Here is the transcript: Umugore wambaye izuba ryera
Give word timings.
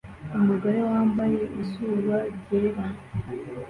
Umugore 0.37 0.79
wambaye 0.89 1.41
izuba 1.61 2.15
ryera 2.35 2.85